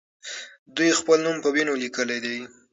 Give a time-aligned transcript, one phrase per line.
[0.75, 2.37] دوی خپل نوم په وینو لیکلی دی.